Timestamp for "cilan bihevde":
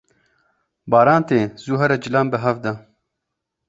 2.03-2.71